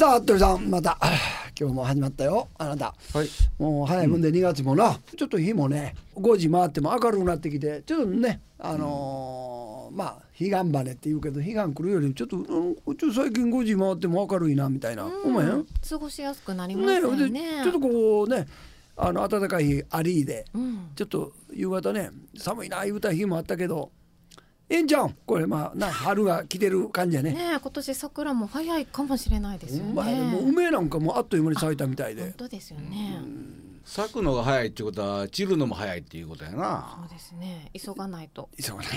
[0.00, 0.96] さあ服部さんまた。
[1.60, 2.48] 今日も始まったよ。
[2.56, 2.94] あなた。
[3.12, 3.28] はい。
[3.58, 15.66] もう早いもんで2月もな、ちょっと日もね5時回っても明るくなってきてちょっとねあのーまあ彼岸晴って言うけど彼岸来るよりちょっと、うん、ちょっと最近5時回っても明るいなみたいな、思えへん？
[15.86, 17.60] 過ごしやすくなりますよでね。
[17.62, 18.46] ちょっとこうね
[18.96, 20.78] あの暖かい日ありで、うん。
[20.96, 22.08] ちょっと夕方ね
[22.38, 23.90] 寒いな言うた日もあったけど
[24.70, 27.32] ええんちゃうんこれまあな春が来てる感じやね。
[27.32, 30.26] ねえ今年桜も早いかもしれないですよほんまやねね。
[30.30, 32.32] もう梅なんかもうあっという間に咲いたみたいで本。
[32.38, 33.20] 当ですよね。
[33.84, 37.70] 咲くのが早いってことは散るのも早いっていうことやそなう、ですね。
[37.76, 38.48] 急がないと。
[38.62, 38.94] 急がないと。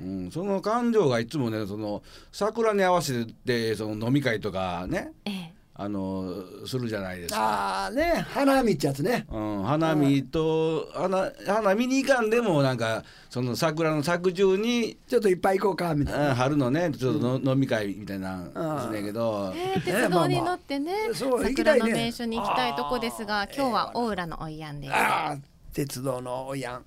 [0.00, 5.57] うん、その感情がいつもねその桜に合わせてその飲み会とかねええ。
[5.80, 7.40] あのするじゃないですか。
[7.40, 9.26] ああね花見っちゃつね。
[9.30, 16.30] うん、花見と花花見に行かんでもなんかその桜の咲く中にちょっといっぱい行こうかみたいな。
[16.30, 24.92] うん春のねちょっとの、飲み会みたいなのすんねんけど、ええ鉄道に乗ってね、そう行きたいね桜の名所に行きたいとこですが、今日は大浦のおいやんです。
[24.92, 25.36] ああ
[25.72, 26.84] 鉄道のおやん。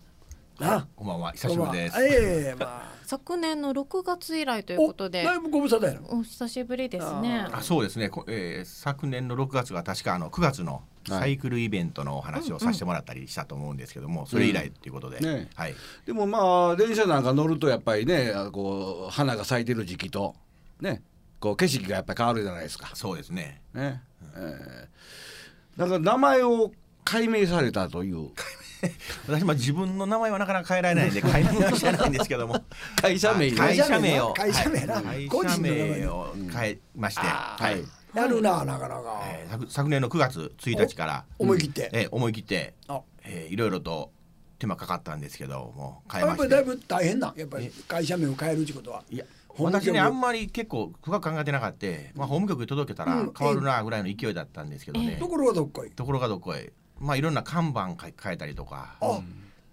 [0.60, 0.86] な。
[0.98, 2.04] こんばんは、久しぶりです。
[2.04, 3.01] ええまあ。
[3.12, 6.06] 昨年の6月以来ということでおだいぶご無沙汰やろ。
[6.12, 7.46] お久しぶりですね。
[7.52, 8.08] あ、そうですね。
[8.08, 15.76] こえー昨年の6月が確かあの9月のサイクルイベントのお話をさせてもらったりしたと思うんですけども、それ以来ということで、うんねはい。
[16.06, 20.34] でもまあ電車なんか乗るとやっぱりねこう花が咲いてる時期と
[20.80, 21.04] ね
[21.42, 22.92] こう景色がやっぱり変わるじゃないですか。
[22.94, 23.62] そうですね。
[23.74, 24.02] ね、
[24.38, 26.72] えーだから名前を
[27.04, 28.30] 改名されたという
[29.28, 32.64] 私も自分の名前はなかなか変えられないんで 改名はしてないんですけども、
[33.02, 34.34] 会社名ね会社名を。
[34.34, 34.96] 会社名な。
[35.02, 37.84] はい個人の名前会社名を変えまして、はい。
[38.14, 39.22] やるななかなか。
[39.26, 41.26] えー昨昨年の9月1日から。
[41.40, 41.90] 思い切って。
[41.94, 43.02] えー思い切って、あ。
[43.24, 44.12] えーいろいろと
[44.60, 46.46] 手間かかったんですけども変えやまして。
[46.48, 47.34] っぱりだいぶ大変な。
[47.36, 49.04] やっぱり会社名を変えるってことは。
[49.10, 49.26] いや
[49.58, 55.92] 私ねあんまり結構深く考えてなかった、まあ、法務局に届けたらうん変わるなぐらいの勢いだったんですけどね、ところがどっかい。
[55.92, 59.20] ところがどこへまあいろんな看板変え変えたりとかあ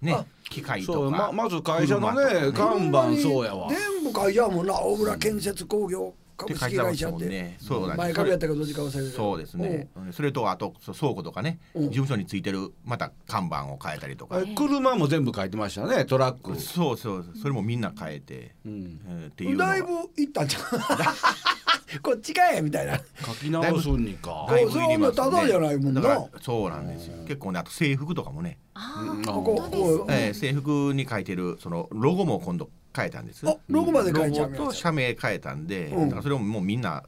[0.01, 0.25] ねあ。
[0.49, 3.69] 機械とそうかままず会社のね看板そうやわ。
[3.69, 4.81] 全部会社やもんな。
[4.81, 7.27] 大浦建設工業株式会社って。
[7.27, 7.57] ね。
[7.61, 9.11] そう前株やったかどっちか忘れ。
[9.11, 9.89] そうですね。
[10.13, 11.59] それとあと倉庫とかね。
[11.75, 11.81] う。
[11.81, 14.41] ん事務所についてるまた看板を変えたりとか。
[14.57, 16.05] 車も全部書いてましたね。
[16.05, 17.27] トラック、そうそう。
[17.43, 19.51] それもみんな変えて、うん、えーってうん。
[19.51, 20.63] いうだいぶ行ったんじゃん。
[22.03, 22.99] こっちかいみたいな。
[23.25, 24.47] 書き直すんにか。
[24.49, 26.01] だいぶいりますそうそんなただじゃないもんな。
[26.01, 27.17] だからそうなんですよ。
[27.25, 28.59] 結構ねあと制服とかもね。
[28.75, 28.81] うん。
[28.83, 30.27] ああ、こ本当ですこね。
[30.27, 33.49] えー制服に書いてるそのロゴも今度変えたんです。
[33.49, 36.09] あロゴまで書いちゃうロゴと社名変えたんで、うん。
[36.09, 37.05] だからそれをもうみんな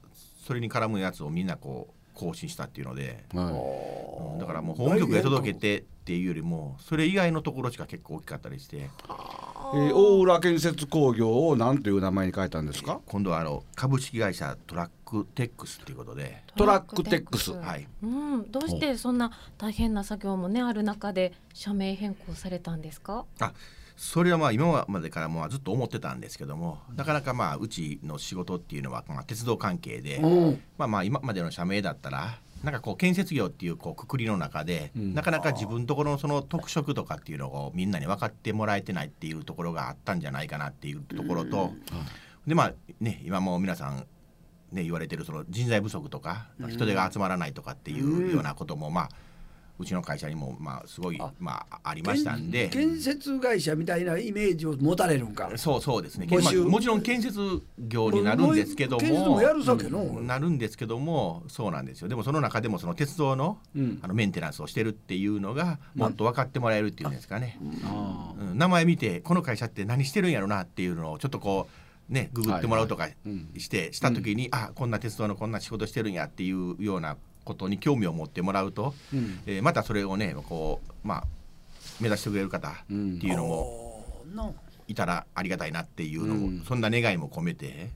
[0.46, 8.76] それに絡むやつをみんなこう更新したっていうので、はうんだからもう法務局へ届けてっていうよりもそれ以外のところしか結構大きかったりして。
[8.76, 8.80] い
[9.72, 13.00] えー大浦建設工業を何という名前に変えたんですか？
[13.06, 16.42] 今度はあの株式会社トラックテックスっていうことで。
[16.56, 17.52] トラックテックス。
[17.52, 17.86] はい。
[18.02, 23.24] うん、どうしてそんな大変な作業もねある中で社名変更されたんですか？
[23.40, 23.52] あ
[23.96, 30.62] それはまあ今までからもずっと思ってたんですけどもなかなかまあうちの仕事っていうのはまあ鉄道関係で、うん。
[30.78, 35.14] まあまあ今までの社名だったらなんかこう建設業っていうこうくくりの中で、うん。
[35.14, 41.72] なかなか自分のところのその特色とかっていうのをみんなに分かってもらえてないっていうところがあったんじゃないかなっていうところと、
[42.46, 44.06] でまあね今も皆さん
[44.72, 49.08] ね言われてるその人材不足とか人手が集まらないとかっていうようなこともまあ
[49.80, 52.68] うちの会社にもまあすごいあまあありましたんで。
[52.68, 55.50] 建設会社みたいなイメージを持たれるんか。
[55.56, 57.40] そうそうですね、まあもちろん建設
[57.78, 59.30] 業になるんですけども。
[59.30, 60.02] もやるさけの。
[60.02, 62.08] うんなるんですけどもそうなんですよ。
[62.08, 63.98] でもその中でもその鉄道の,、うん。
[64.02, 68.58] あのメンテナンスをしてるっていうのがもっと分かってもらえるっていうんですかね、あうん。
[68.58, 71.68] 名前見てこの会社って何してるんやろなっていうのをちょっとこ
[72.10, 73.48] うねググってもらうとかうん。
[73.56, 79.40] して、した時に、あこんな鉄道のこんな仕事してるんやっていうようなことに興味を持ってもらうと、うん。
[79.46, 81.24] えーまたそれをねこうまあ
[82.00, 84.04] 目指してくれる方っていうのも、
[84.88, 86.64] いたらありがたいなっていうのも、うん。
[86.66, 87.90] そんな願いも込めて。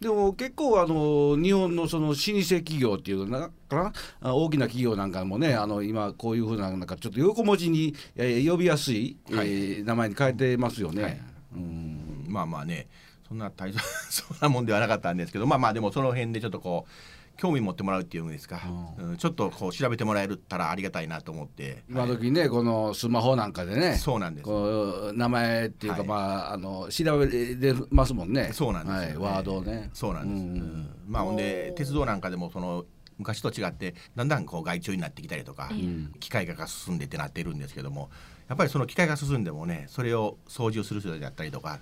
[0.00, 3.38] でも結構あの日本のその老舗企業っていうの
[3.68, 11.02] かなあ大きな企業なんかもねあの今こういうふうななんかちょっと横文字に、えー呼びやすい、えー名前に変えてますよね。
[11.04, 11.20] はい。
[11.54, 12.24] うん。
[12.26, 12.88] まあまあね
[13.28, 13.72] そんな大
[14.10, 16.90] そんなもんではなかったんですけどまあまあでもその辺でちょっとこう
[17.36, 18.60] 興味持ってもらうっていうんですか、
[18.98, 19.16] うん。
[19.16, 24.44] ちょっとこう調べてもらえたらありがたいなと思って、今時ねこのスマホなんかでねそうなんです。
[24.44, 26.08] こう名前っていうか、はい。
[26.08, 26.14] ま
[26.48, 28.50] ああの調べれますもんね。
[28.52, 29.90] そうなんですよね、はい、ワードをね。
[29.92, 32.84] そうなんです、うんうんまあほんで鉄道なんかでもその
[33.18, 38.10] 昔と違ってだんだんこう外注になってきたりとか、ん機械化が進んでってなってるんですけども
[38.48, 41.78] やっぱりその機械が進んでもねそれを操縦する人だったりとか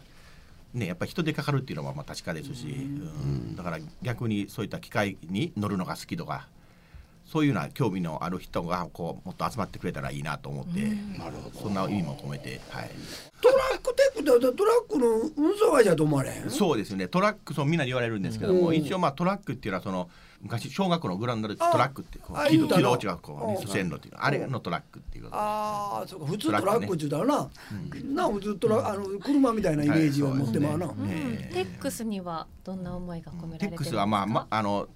[0.75, 6.49] ねやっぱり人手かかるっていうのはまあ確かですし、うんだから逆にそういった機械に乗るのが好きとか
[7.27, 10.81] そういうような興味のある人がこうもっと集まってくれたらいいなと思って、
[11.17, 11.61] なるほど。
[11.61, 12.91] そんな意味も込めて、はい、
[13.41, 15.07] トラックテックってトラックの
[15.37, 16.51] 運送会社と思われへん？
[16.51, 17.07] そうですね。
[17.07, 20.11] トラックそうみんなに言われるんですけども、うん一応まあトラックっていうのはその
[20.43, 25.37] 昔小学校のグラウンドでトラックってう軌道あ言うたな軌道違うこう線路っていうあれのトラックっていうこと。
[25.37, 27.51] ああそうか普通トラックって言ったらな、
[28.15, 31.11] な普通トラあの車みたいなイメージを持ってまうな、はいうん。
[31.11, 34.01] ええテックスにはどんな思いが込められてテックスるんですか？
[34.01, 34.89] はまあまああの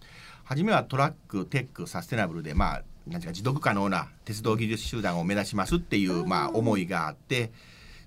[0.45, 7.53] 初めは Track Tech Sustainable でまあなんていうか持続可能な鉄道技術集団を目指しますっていうまあ思いがあって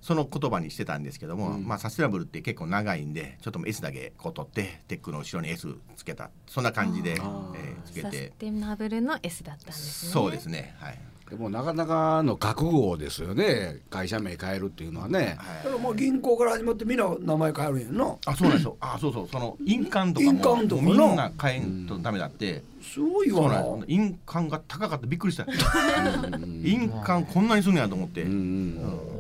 [0.08, 5.68] その言葉にしてたんですけども、まあサステナブルって結構長いんでちょっと S だけこう取ってテックの後ろに S
[5.98, 7.84] つけたそんな感じで、えあー。
[7.84, 10.12] つけサスてテナブルの S だったんですね。
[10.14, 11.00] そうですねはい。
[11.30, 13.82] でもなかなかの覚悟ですよね。
[13.90, 15.20] 会社名変えるっていうのはね。
[15.20, 15.28] はい。
[15.28, 18.78] だからもう銀行から始まってみんな名前変えるんやんなあそうなんですよ。
[18.80, 19.28] あそうそう。
[19.30, 22.64] その印鑑とかも印鑑みんな変えんとダメだって。
[22.82, 23.50] すごいわ。
[23.52, 25.06] な印鑑が高かった。
[25.06, 25.46] びっくりした。
[26.64, 28.22] 印鑑こんなにすんねやと思って。
[28.22, 29.17] うん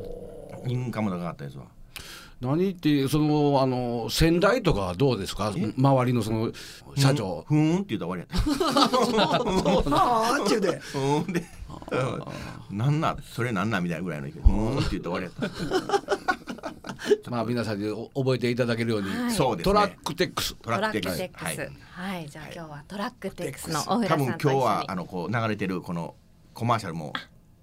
[0.68, 1.66] うん印鑑も高かったですわ。
[2.40, 5.52] 何ってそのあの先代とかはどうですか？
[5.75, 6.52] 周りのその
[6.96, 9.96] 社長ふーんって言ったら終わりやった。
[10.38, 11.44] あっちゅうでふーんで。
[11.90, 16.12] うんなんなんそれなんなんみたいなぐらいのふーんって言ったら終わりやっ
[17.25, 17.30] た。
[17.31, 19.74] まあ皆さんにお覚えていただけるように、はいそうですね。
[19.74, 21.46] トラックテックストトラックテラックス。
[21.46, 21.60] クス。
[21.92, 22.30] は、はいい。
[22.30, 24.25] じゃあ今日はトラックテックスの多分。
[24.25, 26.14] 今日はあのこう流れてるこの
[26.54, 27.14] コマーシャルも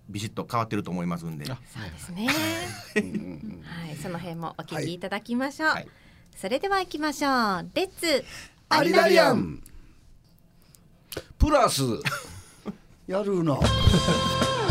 [0.08, 1.46] ビシッと変わってると思いますんで。
[1.46, 1.56] そう
[1.90, 2.26] ですね。
[2.26, 5.70] はい、その辺もお聞きいただきましょう。
[5.70, 5.88] はい
[6.36, 7.70] それでは行きましょう。
[7.74, 8.24] レッツ
[8.68, 9.62] アリダリアン
[11.38, 11.82] プラス
[13.06, 13.58] やるな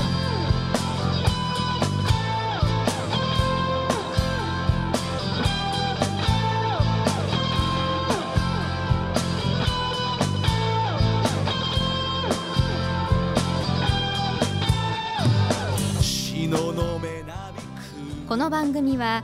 [18.34, 19.24] この番組は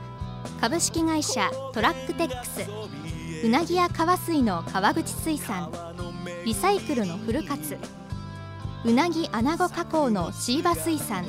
[0.60, 2.64] 株式会社トラックテックス
[3.44, 5.72] うなぎや川水の川口水産
[6.44, 7.76] リサイクルのフルカツ
[8.84, 11.24] うなぎアナゴ加工のシーバ水産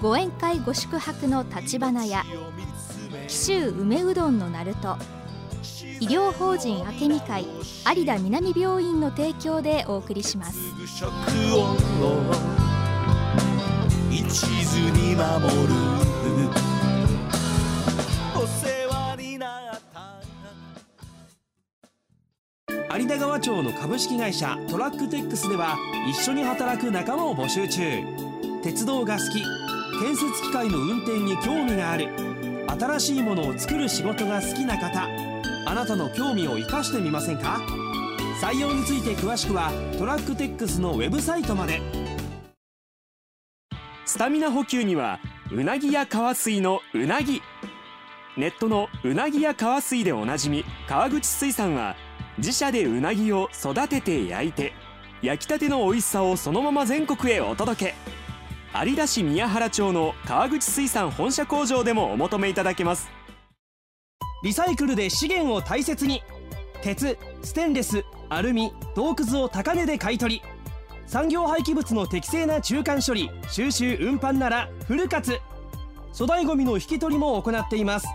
[0.00, 2.22] ご宴会ご宿泊の立花屋
[3.26, 4.96] 紀州梅うどんのなると
[5.98, 7.44] 医療法人明美会
[7.96, 10.56] 有田南病院の提供でお送りします。
[14.10, 16.67] 一途に守る。
[23.28, 25.76] 川町の株式会社トラックテックスでは
[26.08, 28.02] 一緒に働く仲間を募集中。
[28.62, 29.42] 鉄道が好き
[30.02, 32.08] 建設機械の運転に興味がある
[32.80, 35.06] 新しいものを作る仕事が好きな方
[35.66, 37.60] あなたの興味を生かしてみませんか？
[38.40, 41.82] 採用について詳しくはトラックテックスのウェブサイトまで。
[44.06, 45.20] スタミナ補給には
[45.52, 47.42] うなぎや川水のうなぎ。
[48.38, 51.94] ネットのうなぎや川水でおなじみ川口水産は
[52.38, 54.72] 自社でうなぎを育てて焼いて
[55.22, 57.94] 焼きたての美味しさをそのまま全国へお届け。
[58.86, 63.10] 有田市宮原町の川口水産本社工場でもお求めいただけます。
[64.44, 66.22] リサイクルで資源を大切に。
[66.80, 70.42] 鉄ステンレスアルミ銅くずを高値で買い取り。
[71.08, 75.40] 産業廃棄物の適正な中間処理収集運搬ならフル活。
[76.12, 78.06] 粗大ごみの引き取りも行っています。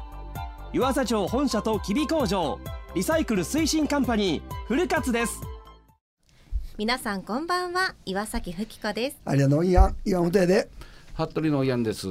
[0.71, 2.57] 湯浅町本社と吉備工場。
[2.95, 5.41] リサイクル推進カンパニーフル活です。
[6.77, 9.17] 皆さんこんばんは岩崎ふ子です。
[9.25, 10.69] ありがとういやいやほてで。
[11.15, 12.07] 服部のヤンです。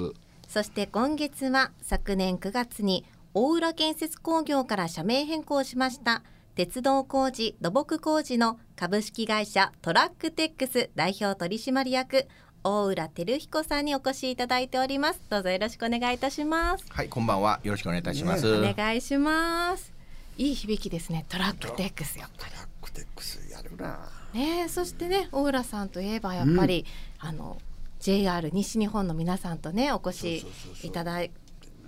[0.48, 6.24] そして今月は昨年9月に大浦建設工業から社名変更しました
[6.56, 12.26] 鉄道工事土木工事の株式会社トラックテックス代表取締役
[12.64, 15.22] 大浦照彦さんにお越しいただいております。
[15.30, 16.84] どうぞよろしくお願いいたします。
[16.88, 17.60] はいこんばんは。
[17.62, 18.52] よろしくお願いいたします。
[18.52, 19.91] お願いします
[20.38, 21.24] いい響きですね。
[21.28, 22.52] トラックテックスやっぱり。
[22.52, 24.08] トラックテックスやるな。
[24.32, 26.86] ねえそしてね大浦さんといえばやっぱり、
[27.18, 27.58] あの
[28.00, 30.46] JR 西日本の皆さんとねお越し
[30.82, 31.30] いただい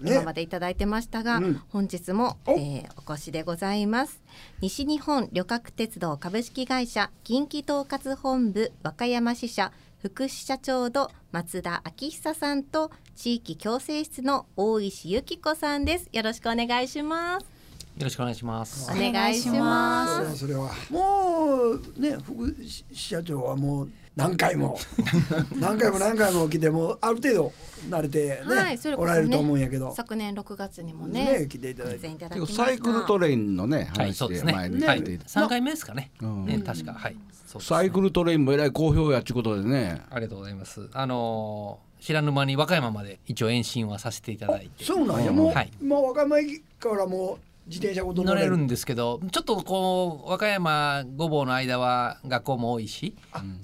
[0.00, 0.12] ね。
[0.12, 1.62] 今までいただいてましたが、うん。
[1.68, 2.52] 本日も、お。
[2.52, 4.20] えーお越しでございます。
[4.60, 16.08] 西日本旅客鉄道株式会社近畿統括本部和歌山支社副支社長の松田昭久さんと地域共生室の大石由紀子さんです。
[16.12, 17.53] よろしくお願いします
[18.02, 18.90] ろしくお願いします。
[18.90, 20.38] お願いします。
[20.38, 20.72] それは。
[20.72, 22.54] それはもうね副
[22.92, 24.78] 社長はもう何回も
[25.56, 27.52] 何回も何回も来てもうある程度
[27.88, 29.92] 慣れてね、はいねおられると思うんやけど。
[29.94, 32.08] 昨年6月にもねね来ていただいて。
[32.52, 34.86] サイクルトレインのねはい、話そうで前にね。
[34.86, 36.10] はい出ていた、三回目ですかね。
[36.20, 36.46] うん。
[36.46, 37.16] ね、確か、はい。
[37.60, 40.02] サイクルトレインもえらい好評やっちゅうことでね。
[40.10, 40.88] ありがとうございます。
[40.92, 44.84] あのー知らぬ間に和歌山まで一応延伸はさせていただいて。
[44.84, 45.32] そうなんや。
[45.32, 45.70] もう、はい。
[45.82, 48.56] まあ和歌山駅からもう自転車ごと乗れる。
[48.56, 53.16] んですけどちょっとこう和歌山ごぼうの間は学校も多いし、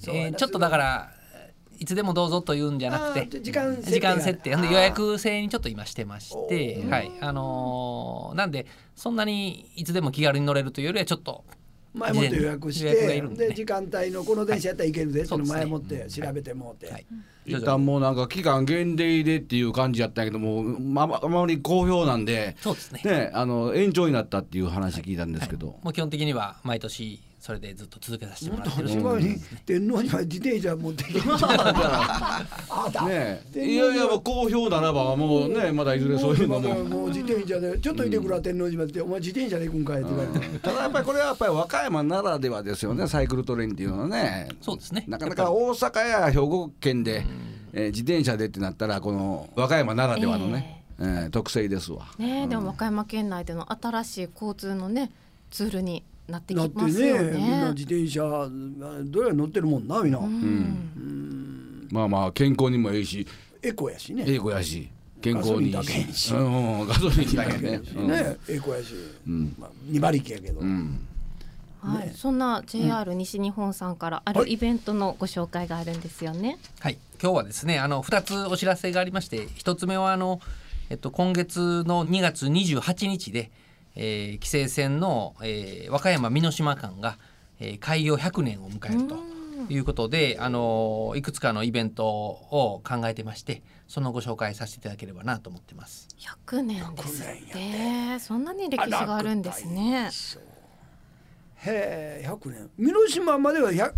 [0.09, 1.13] えーちょっとだから
[1.79, 4.55] いつでもどうぞというんじゃなくて時間設定時間設定。
[4.55, 4.61] あー。
[4.61, 6.89] で予約制にちょっと今してましおて、ー。
[6.91, 7.11] はい。
[7.21, 11.45] あのーなんでそんなにいつでも気軽に乗れるというよりはちょっと
[11.93, 13.37] 前もって予約してでね。
[13.37, 17.07] で時間帯のこの電車やったらいけるで、いその前もって調べてもうて、はい。
[17.47, 23.01] 一旦もうなんか期間限定でっていう感じやったんやけどもまああまり好評なんでそうですね。
[23.05, 31.27] ねあの延長になったっていう話聞いたんですけど、もう基本的には毎年それでずっと続けさせてもらってる島に天皇には自転車持ってきてね
[33.57, 33.77] い。
[33.77, 35.47] やいやもう好評ならばも。
[35.47, 36.85] うねまだいずれそういうのも。
[36.85, 44.49] もう自転車でちょっといてくら天王島って、お前自転車で行くんかいって言われて、ただやっぱりこれはやっぱり和歌山ならではですよねサイクルトレインっていうのはね。
[44.61, 45.05] そうですね。
[45.09, 47.25] なかなか大阪や兵庫県で、
[47.73, 52.05] えー自転車でってなったらこの和歌山ならではのね、えー特性ですわ。
[52.19, 55.11] ねでも和歌山県内での新しい交通のね
[55.51, 57.33] ツールになってなってきますよね。
[57.39, 57.73] みんなね。
[57.73, 58.49] 自転車
[59.05, 60.21] どれや乗ってるもんなみんな、
[61.91, 63.27] まあまあ健康にもいいし。
[63.63, 64.25] エコやしね。
[64.27, 64.89] エコやし。
[65.21, 65.67] 健康に。
[65.67, 66.35] いいガソリン高いしし。
[66.35, 66.87] うん。
[66.87, 67.81] ガソリンだけね。
[67.97, 68.09] うん。
[68.09, 68.95] ねエコやし、
[69.59, 71.07] まあ、2馬力やけど、うん。
[71.83, 76.59] はい、そんな JR 西日本さんからあるイベントのご紹介があるんですよね。
[76.79, 80.41] はい、今日はですねあの2つお知らせがありまして1つ目はあの、
[80.91, 83.51] えっと、今月の2月28日で、
[84.03, 87.19] えー、規制線の、えー和歌山美濃島間が、
[87.61, 89.19] えー開業100年を迎えると
[89.69, 96.09] いうことで、あのいくつかのイベントを考えてましてそのご紹介させていただければなと思ってます。
[96.47, 98.19] 100年ですっ100年て。
[98.21, 100.09] そんなに歴史があるんですね。
[101.57, 102.71] へえ100年。
[102.79, 103.93] 美濃島までは100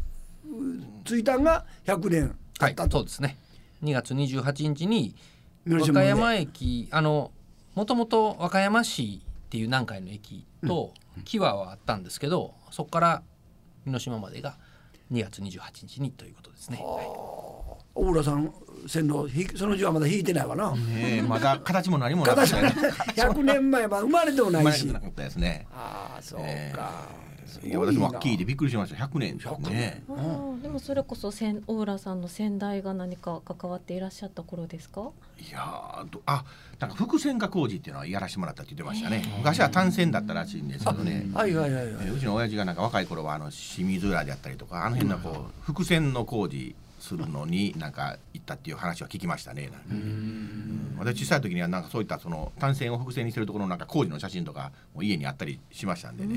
[1.04, 3.36] 着いたんが100年はい経った、と、そうですね。
[3.84, 5.14] 2月28日に
[5.64, 7.30] 和歌山駅あの
[7.76, 10.94] もともと和歌山市っていう南海の駅と
[11.26, 13.22] 木和はあったんですけど、そこから
[13.84, 14.56] 美濃島までが
[15.12, 16.78] 2月28日にということですね。
[16.78, 17.06] はい。
[17.94, 18.50] 大浦さん
[18.86, 22.68] 線路ひその字はまだ引いてないわな、ねえまだ形も何もなかっ形たね
[23.14, 24.86] 100年前は生まれても生ないし。
[24.86, 25.66] まれてなかったですね。
[25.70, 27.31] ああそうえか、すご
[27.64, 29.04] いや私も聞いてびっくりしました。
[29.04, 30.02] 100年ですよね。
[30.62, 35.10] でもそれこそせん大浦さんの先代が何か関わっていらっしゃった頃ですか？
[35.38, 35.60] いや
[36.26, 36.44] あ
[36.78, 39.24] なんか伏線化工事っていうのはやらせてもらったって言ってましたね。
[39.38, 41.26] 昔は単線だったらしいんですけどね。
[41.34, 41.94] はいはいはいはい。
[42.06, 49.62] えーうちの親父がなんか若い頃はあの清水浦であったりとかあの辺のこう伏線の工事するのになんか行ったっていう話は聞きましたね。
[49.64, 50.96] なんかうん。
[50.98, 56.36] 私小さい時にはなんかそういったその単線を伏線にしてるところのなんか工事の写真とかも家にあったりしましたんでね。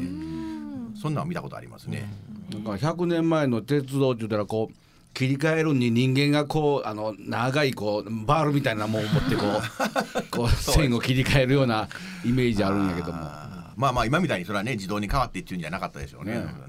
[1.00, 2.10] そんなんは見たことありますね。
[2.52, 4.76] なんか100年前の鉄道って言ったらこう
[5.14, 11.88] 切り替えるに人間がこうあの長いこうバールみたいなもんを持ってこう こう線を切り替えるような
[12.26, 13.46] イメージあるんやけども。
[13.76, 16.34] まあまあ今みたいにそれはね自動に変わってっていうんじゃなかったでしょうね。
[16.34, 16.68] ねそれは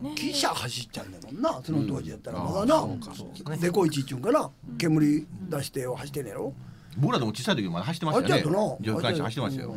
[0.00, 0.10] ね。
[0.16, 2.42] 汽車走っちゃうんだもんなその当時やったら。
[2.42, 4.50] まだな、デコイチっちゅうんかな。
[4.78, 6.52] 煙出して走ってんねやろ。
[6.98, 8.34] 僕らでも小さい時まだ走ってましたよね。
[8.34, 8.76] あちょっとな。
[8.80, 9.76] 蒸気機関車走ってましたよ、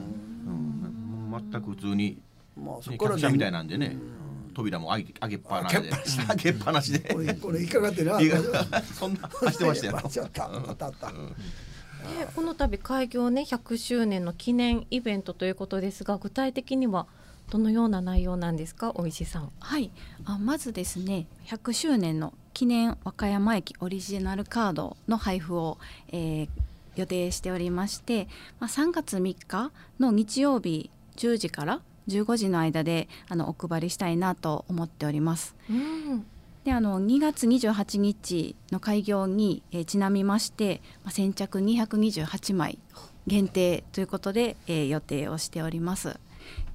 [1.51, 2.15] 全く普通に、ね、
[2.57, 3.97] まあそこから客車みたいなんでね、
[4.53, 5.91] 扉も開け開けっぱなしで。
[6.27, 6.93] 開けっぱなし。
[6.93, 6.99] で。
[7.13, 8.19] これこれ引っかかってな。
[8.93, 10.01] そんな走ってましたよ。
[10.09, 11.15] ちょっとあったあった、で
[12.35, 17.07] この度開業ね100周年の記念イベントということですが具体的には
[17.53, 19.51] どのような内容なんですかお石さん。
[19.59, 19.91] はい、
[20.25, 25.77] あまずですね100周年の記念和歌山駅オリジナルカードの配布を、
[26.11, 26.49] えー
[26.95, 28.27] 予定しておりまして、
[28.59, 35.55] まあ、3月3日の日曜日10時から15時の間であのお配りしたいなと思っております。
[35.69, 36.23] うん
[36.65, 42.77] であの2月28日の開業に、えーちなみまして、まあ、先着228枚
[43.25, 46.19] 限定ということで、えー予定をしております。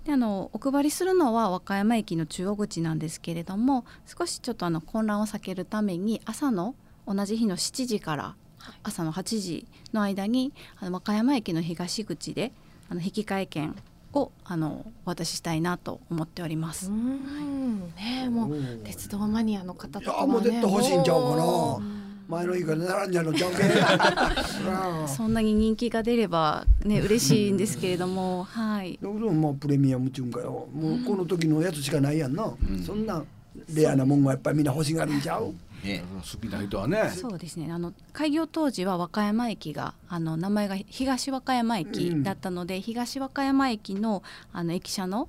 [0.09, 6.75] であのお配りするのは和歌山駅の中央口なんですけれども少しちょっとあの混乱を避けるために朝の
[7.07, 8.35] 同じ日の7時から
[8.83, 12.53] 朝の8時の間にあの和歌山駅の東口で
[12.89, 13.77] あの引換券
[14.15, 16.91] をあのお渡ししたいなと思っております。
[16.91, 17.81] うん。
[17.95, 21.45] ねえもう鉄道マニアの方とかいやもう絶対欲しいんちゃうかな。
[21.45, 21.83] も
[22.29, 28.99] 前の日から並んじゃうのちゃうけうんそんなに人気が出ればね嬉しいんですけれども、 はい。
[29.01, 30.69] でももうプレミアムチューンかよ。
[30.75, 32.53] もうこの時のやつしかないやんな、
[32.85, 33.25] そんな
[33.73, 35.55] レアなもんがやっぱりみんな欲しがるんちゃう？
[35.83, 36.05] ね。
[36.17, 37.11] 好きな人はね。
[37.15, 37.73] そうですね。
[37.73, 45.29] あの開業当時は和歌山駅があの名前が東和歌山駅だったので、東和歌山駅のあの駅舎の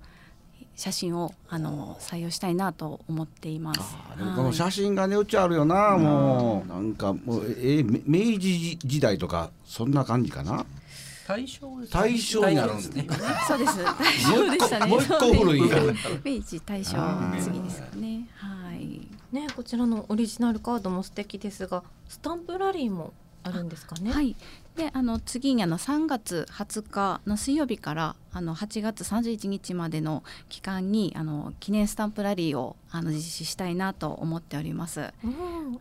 [0.79, 3.79] 写真をあの採用したいなと思っています。
[4.17, 10.65] でもこの写真がねうちあるよなもうなんかもうえーめ明治時代とかそんな感じかな？
[11.27, 11.59] 大正
[11.91, 13.05] 大正になるんですね
[13.45, 13.83] そうです。
[13.83, 14.86] 大正でしたね。
[14.86, 15.62] 個もう一個古い
[16.24, 18.29] 明治大正の次ですかね。
[18.36, 19.01] はい。
[19.33, 23.12] ねこちらのオリジナルカードも素敵ですがスタンプラリーも
[23.43, 24.13] あるんですかね。
[24.13, 24.33] はい。
[24.76, 35.02] で、あの次にあの3月20日の水曜日からあの8月31日までの期間にあの記念スタンプラリーをあの実施したいなと思っております。
[35.02, 35.80] えうんっ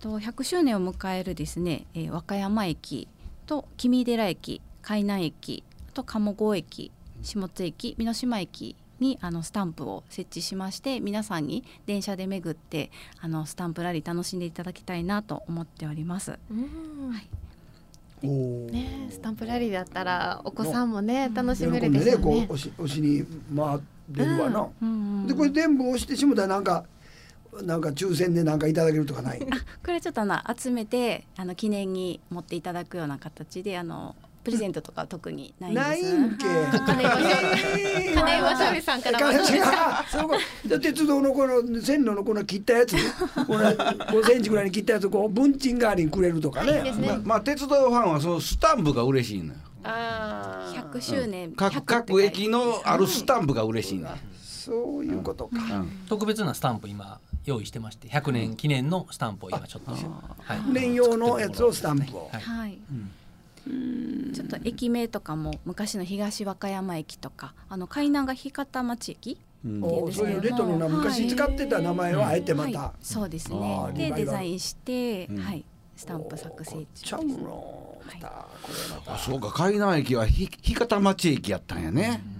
[0.00, 3.06] と100周年を迎えるですね、えー和歌山駅
[3.46, 6.90] と君寺駅、海南駅、あと鴨郷駅、
[7.22, 12.90] 下津駅、美濃島駅にあのスタンプを設置しまして皆さんに電車で巡って
[13.20, 16.38] あのスタンプラリー楽しんでいただきたいなと思っております。
[16.50, 16.60] うん。
[17.08, 17.20] おー
[18.26, 22.52] ねスタンプラリーだったらお子さんもね楽し喜めるんでねこでしょうねう。
[22.54, 23.24] 押し押しに
[23.56, 23.78] 回っ
[24.16, 25.26] てるわな、うんうん。
[25.26, 26.84] でこれ全部押してしもたらなんか
[27.62, 29.40] なんか抽選でなんかいただけるとかない？
[29.84, 35.86] これちょっとあの集めてあの記念に持っていただくような形であのプレゼントとかは特にないんです。
[35.86, 36.46] ないんけ。
[36.46, 37.16] はい金は
[38.14, 40.04] 金井わさびさんからはどうですか。
[40.10, 42.96] そうこで鉄道のこの線路のこの切ったやつ。
[43.46, 46.78] この5センチぐらいに切ったやつをこう文鎮代わりにくれるとかね。
[46.78, 47.08] いいですね。
[47.08, 49.60] ままあ鉄道ファンはそのスタンプが嬉しいのよ。
[49.84, 50.90] あー。
[50.90, 54.16] 100周年、各100って各駅のあるスタンプが嬉しいのよ。
[54.42, 55.58] そういうことか。
[55.58, 55.90] うん。
[56.08, 59.96] 特別なスタンプ今用意してまして100年記念のスタンプを今ちょっと、は
[60.56, 62.30] い、年用のやつをスタンプを。
[62.32, 62.42] はい。
[62.42, 62.78] はい。
[63.66, 69.80] ちょっと駅名とかも昔の東和歌山駅とかあの海南が日方町駅うん。
[70.12, 72.78] そういうレトロな昔使ってた名前をあえてまた。
[72.78, 75.38] はい、そうですあねでデザインして、うん。
[75.38, 75.64] はい。
[75.96, 78.46] スタンプ作成中ゃうのまた。
[78.62, 79.14] これまた。
[79.14, 79.50] あそうか。
[79.52, 82.39] 海南駅はひ日方町駅やったんやね、あ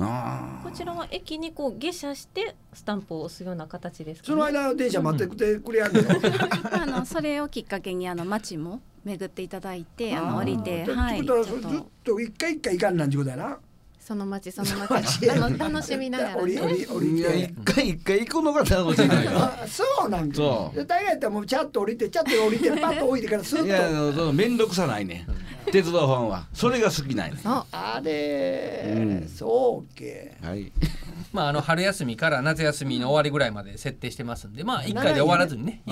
[0.00, 4.32] こちらは駅にこう下車してスタンプを押すような形ですか、ね。
[4.32, 6.00] その間電車待ってくれくれやんの。
[6.72, 13.58] あのそれをきっかけにあの町も巡っていただいてあの降りてはいずっとと一回一回行かんなんちゅうことやな。
[14.00, 15.30] その町 その町。
[15.30, 17.52] あの楽しみながら降り降ね。
[17.54, 17.64] 一。
[17.64, 19.08] 回一回行くのが楽しい
[19.68, 20.34] そうなんか。
[20.36, 20.76] そう。
[20.76, 24.12] で大概やったらもうチャッと降りてチャ ッと降りてパッと置いてからスッいやと。
[24.12, 25.26] その面倒くさないね。
[25.70, 26.46] 鉄道ファンは。
[26.54, 29.28] それが好きなんやねああれ、うん。
[29.28, 30.36] そうけ。
[30.42, 30.72] はい
[31.32, 35.82] まああの春休みから夏休みの終わりぐらいまで設定してますんでまあ一回で終わらずにね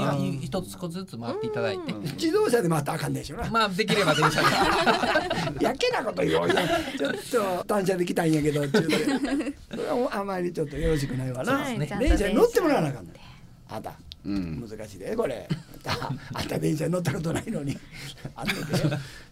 [0.43, 3.49] 一つずつ回っていただいて自動車で回ったらあかんでしょな。
[3.51, 4.47] まあできれば電車で
[5.65, 6.55] やけなこと言おうよ。
[6.97, 8.97] ちょっと単車で来たんやけど、ちゅうて
[9.71, 11.53] それはあまりちょっとよろしくないわな。
[11.59, 13.13] はいちゃんと電車に乗ってもらわなあかんね。
[13.69, 13.93] あんた。
[14.27, 15.49] うん難しいでこれ。
[15.51, 17.77] あんたあんた電車に乗ったことないのに。
[18.35, 18.53] あんで。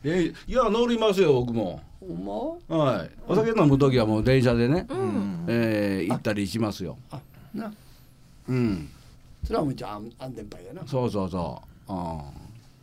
[0.05, 2.25] えいや乗りますよ僕もほん
[2.69, 2.77] ま？
[2.79, 5.45] はいお酒飲む時はもう電車でね、うん。
[5.49, 7.21] えー行ったりしますよあ
[7.55, 7.73] な。
[8.49, 8.89] うん
[9.45, 10.87] それはもう一応安安全牌やな。
[10.87, 12.25] そうそうそうあ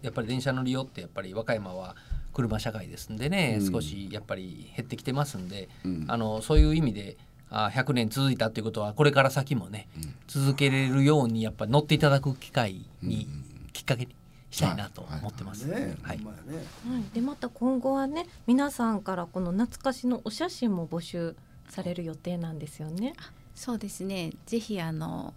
[0.02, 1.96] やっぱり電車の利用ってやっぱり和歌山は
[2.34, 9.88] 車社会ですんでね、うん少しやっぱり減ってきてますんで、うんあのそういう意味であ100年続いたということはこれから先もね、
[10.28, 13.28] 続けれるようにやっぱり乗っていただく機会に、
[13.74, 14.16] きっかけに
[14.50, 15.70] したいなと思ってます。
[15.70, 15.78] は
[16.14, 16.20] い。
[17.14, 21.36] でまた今後はね皆さんからこの懐かしのお写真も募集
[21.70, 23.14] される予定なんですよね。
[23.56, 24.32] そうですね。
[24.46, 25.34] ぜひあの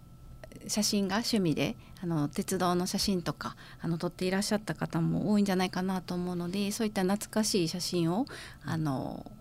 [0.67, 8.25] 写真が趣味であの鉄道の写真とかあの撮っていらっしゃった方も多いんじゃないかなと思うのでそういった懐かしい写真を
[8.65, 9.31] あの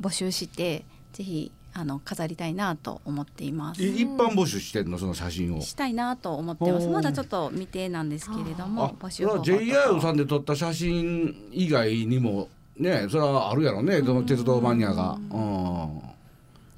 [0.00, 3.82] 募集してぜひあの飾りたいなと思っています。
[3.82, 4.98] い一般募集してんの？
[4.98, 5.60] その写真を。
[5.60, 6.88] したいなと思ってます。
[6.88, 9.58] まだちょっと未定なんですけれどあも募集方法とか。
[9.58, 15.18] JR さんで撮った写真以外にもねそれはあるやろねその鉄道マニアが。
[15.30, 16.00] うん。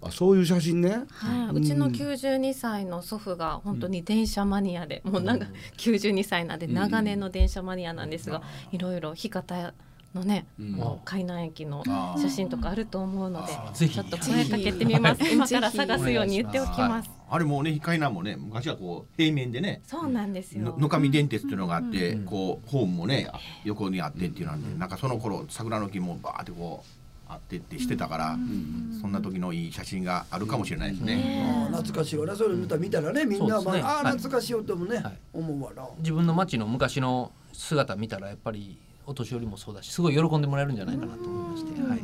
[0.03, 1.05] あそういう写真ね。
[1.11, 8.41] はい、うちの92歳の祖父が本当に電車マニアで、もうなんか92歳なんで長年の電車マニアなんですが、
[8.73, 9.75] いろいろ日方
[10.15, 10.47] のね、
[11.05, 11.85] 海南駅の
[12.17, 13.95] 写真とかあると思うので、ぜひ。
[13.95, 15.29] ちょっと声かけてみます。
[15.29, 17.11] 今から探すように言っておきます。
[17.33, 20.65] あれもね光南もね昔はこう平面でねそうなんですよ。
[20.65, 28.37] の野上電鉄っていうのがあって、こうホームもねあ横にあってっていうのなんで、なんかその頃桜の木もバーってこうあってってしてたから、
[29.01, 31.69] そんな時のいい写真があるかもしれないですね。
[31.71, 35.19] 懐かしいわなそれ見た見たらねみんな、まあ、あ懐かしいよともね、はい。
[35.33, 35.89] 思うわな。
[35.99, 38.77] 自分の町の昔の姿見たらやっぱり
[39.11, 42.01] お年寄りもそうだしすごい喜んでもらえるんじゃないかなと思いまして、はい、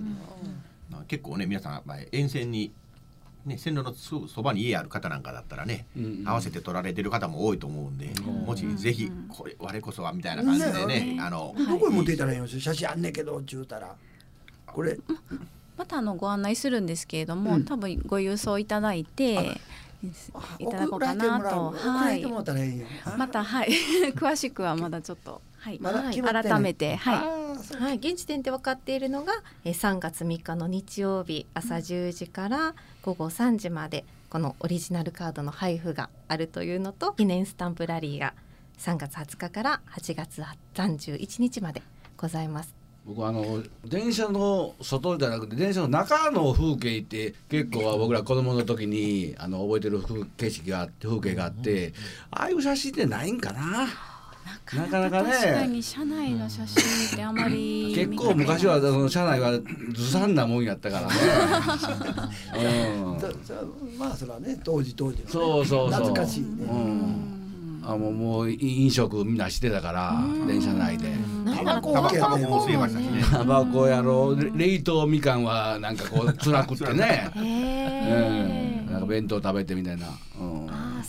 [0.90, 2.73] まあ結構ね皆さんまあ沿線に、
[3.45, 5.87] ね、線路のすぐそばに家ある方なんかだったらね、
[6.25, 8.11] 合わせて撮られてる方も多いと思うんで、
[8.45, 12.49] もしぜひこれ我こそはみたいな感じでね、あのどこに持っていったらいいの？
[12.49, 13.95] 写真あんねんけどちゅうたら。
[14.66, 14.99] これ。
[15.79, 17.64] またあのご案内するんですけれども、うん。
[17.64, 19.61] 多分ご郵送いただいて
[20.59, 21.69] いただこうかなと。
[21.69, 22.16] 送らはい。
[22.16, 22.87] れてもらったらいいよ。
[23.16, 23.69] またはい。
[24.16, 26.44] 詳しくはまだちょっとはい、まだ決まってない。
[26.44, 26.94] 改めて。
[26.94, 27.83] はい。
[27.83, 29.33] はい、現時点で分かっているのが
[29.64, 38.35] えー3月3日の日曜日朝10時から午後3時までこのオリジナルカードの配布があるというのと記念スタンプラリーが
[38.79, 40.42] 3月20日から8月
[40.74, 41.83] 31日まで
[42.16, 42.72] ございます。
[43.05, 51.94] 僕あの電車の外じゃなくて電車の中の風景って結構僕ら子供の時にあの覚えてる風景色があって風景があって
[52.31, 54.15] ああいう写真ってないんかな
[54.74, 55.30] なかなかね。
[55.30, 56.82] 確かに車内の写真
[57.14, 59.52] ってあまり結構昔はその車内は
[59.94, 61.14] ずさんなもんやったからね、
[62.94, 63.18] うん。
[63.98, 65.30] まあそれはね当時当時のね。
[65.30, 66.00] そうそうそう。
[66.00, 66.48] 懐かしいね。
[66.64, 71.12] うん、あもうもう飲食みんなしてたから電車内で。
[71.46, 73.22] タバコ吸いましたしね。
[73.30, 74.59] タバコやろう。
[74.59, 80.09] 冷凍みかんはなんかこう辛くってね、へうん、なんか弁当食べてみたいな、
[80.40, 80.56] うん。
[80.56, 80.56] ああ、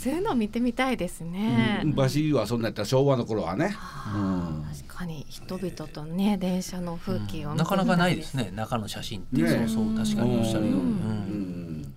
[0.08, 1.82] そういうのを見てみたいですね。
[1.84, 3.76] 昔はそんなやったら昭和の頃はね、
[4.16, 8.52] うん確かに人々とね電車の風景を見てみたなかなかないですね。
[8.56, 11.82] 中の写真って、ねそうそう確かにおっしゃるように、ううん。
[11.82, 11.94] ん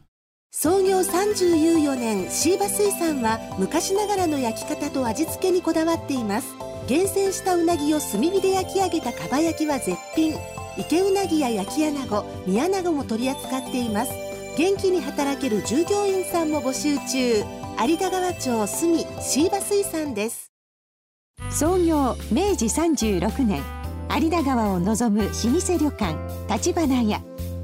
[0.51, 6.49] 創業34年シーバ水産は昔ながらの焼き方と味付けにこだわっています。
[6.89, 10.35] 厳選したうなぎを炭火で焼き上げたかば焼きは絶品。
[10.77, 14.11] 池うなぎや焼き穴子煮穴子も取り扱っています。
[14.59, 20.53] 元気に働ける従業員さんも募集中有田川町住シーバ水産です。
[21.51, 23.63] 創業明治36年
[24.15, 26.15] 有田川を望む老舗旅館
[26.55, 27.23] 立花屋。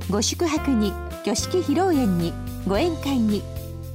[0.09, 2.33] ご宿泊に挙式披露宴に
[2.67, 3.43] ご宴会に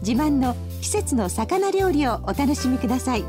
[0.01, 3.23] 自慢の季節の魚料理をお楽しみください。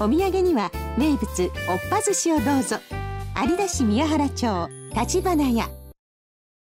[0.00, 1.50] お土産には名物おっ
[1.90, 2.78] ぱ寿司をどうぞ。
[3.40, 5.70] 有田市宮原町立花屋。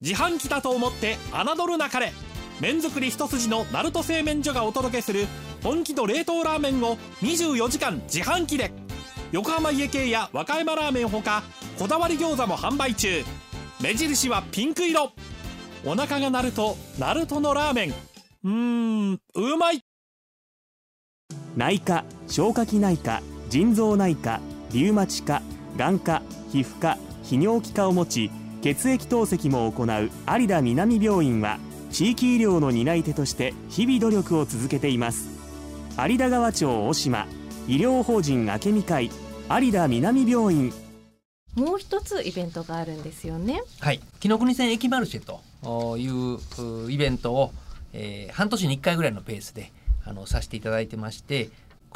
[0.01, 2.13] 自販機だと思って侮るなかれ。
[2.61, 5.27] 麺作り一筋の鳴門製麺所がお届けする
[5.63, 8.73] 本気の冷凍ラーメンを24時間自販機で。
[9.31, 11.43] 横浜家系や和歌山ラーメンほか
[11.79, 13.23] こだわり餃子も販売中。
[13.81, 15.13] 目印はピンク色。
[15.85, 17.95] お腹が鳴るとナルトのラーメン。
[18.45, 19.83] うーんうまい。
[21.57, 24.41] 内科消化器内科腎臓内科
[24.73, 25.43] リウマチ科
[25.77, 28.31] 眼科皮膚科泌尿器科を持ち
[28.63, 31.59] 血液透析も行う有田南病院は
[31.91, 35.32] 地域医療の担い手として日々努力を続けています。
[35.99, 37.27] 有田川町大島
[37.69, 39.11] 医療法人明美会
[39.51, 40.73] 有田南病院。
[41.55, 43.63] もう一つイベントがあるんですよね。
[43.81, 44.01] はい。
[44.21, 46.39] 紀ノ国線駅マルシェという
[46.87, 47.53] うイベントを、
[47.93, 49.71] えー半年に1回ぐらいのペースで
[50.05, 51.51] あのさせていただいてまして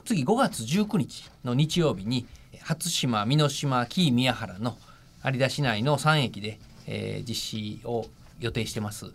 [0.04, 2.26] 次5月19日の日曜日に
[2.60, 4.76] 初島美濃島紀伊宮原の
[5.24, 8.06] 有田市内の3駅で、えー実施を
[8.38, 9.06] 予定してます。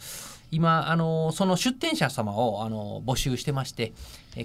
[0.50, 3.94] 今あのその出店者様をあの募集してましてえー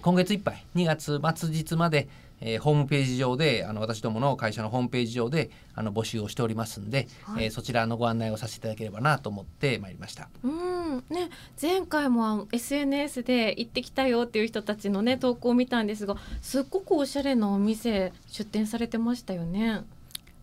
[0.02, 2.08] 今月いっぱい2月末日まで、
[2.40, 10.28] えーホームページ上であの私どもの会社のホームページ上であの募集をしておりますんで、えーそちらのご案内をさせていただければなと思ってまいりました。
[10.42, 11.04] うん。
[11.08, 19.82] ね、前回も SNS で行ってきたよっていう人たちのね投稿を見たんですがすっごくおしゃれなお店出店されてましたよね。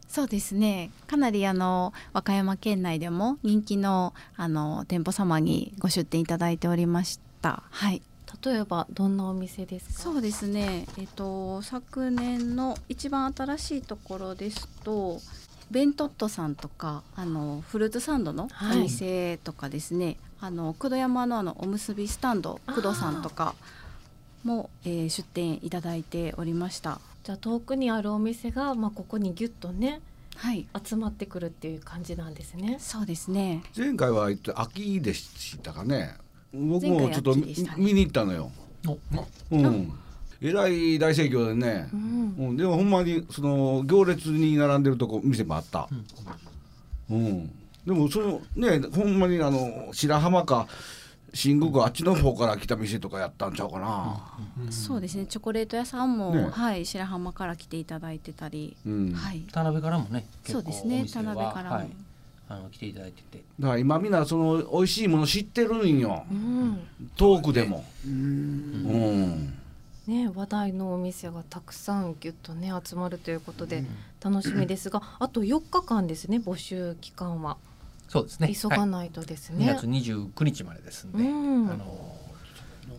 [0.08, 0.91] そうですね。
[1.08, 7.63] かなりあの和歌山県内でも人気のあの店舗様にご出店いただいておりました。
[7.69, 8.01] はい
[8.43, 10.04] 例えばどんなお店ですか？
[10.04, 10.86] そうですね。
[10.98, 15.19] えっと昨年の一番新しいところですと
[15.72, 18.80] ベントットさんとかあのフルーツサンドのはい。
[18.80, 23.56] お店とかですね、あの久土山のあのおむすびスタンド工藤さんとか
[24.43, 27.00] も、えー出店いただいておりました。
[27.24, 30.02] じゃあ遠くにあるお店が、まあ、ここにギュッとね
[30.36, 30.67] はい。
[30.84, 32.78] 集まってくるっていう感じなんですね。
[32.80, 33.63] そうですね。
[33.78, 36.15] 前回は秋でしたかね
[36.53, 37.35] 僕もちょっと
[37.77, 38.51] 見に行ったのよ、
[39.51, 39.91] うん、
[40.41, 42.35] えらい大盛況でね、うん。
[42.49, 45.89] うん、でもほんまにその行列に並んでるとこ店もあった、
[47.09, 47.47] うん。
[47.85, 50.67] でもそのねほんまにあの白浜か
[51.33, 54.21] 新宮かあっちの方から来た店とかやったんちゃうかな、
[54.69, 55.25] そうですね。
[55.25, 56.47] チョコレート屋さんも、ね。
[56.51, 59.13] はい白浜から来ていただいてたり、うん。
[59.13, 59.39] はい。
[59.51, 61.05] 田辺からもねそうですね。
[61.11, 61.89] 田辺からも、はい、
[62.49, 63.43] あの来ていただいてて。
[63.60, 66.25] だから今みんなその美味しいもの知ってるんよ。
[66.29, 66.88] うん。
[67.15, 67.86] 遠くでも。
[68.06, 68.15] うんう
[69.25, 69.53] ん。
[70.08, 73.86] ね、話題のお店がたくさんぎゅっとね集まるということで
[74.21, 77.58] 楽しみですが、あと4日間ですね募集期間は。
[78.10, 78.47] そうですね。
[78.47, 79.65] はい急がないとです2ね。
[79.67, 81.69] 月29日までですんで、うん。
[81.69, 82.17] あの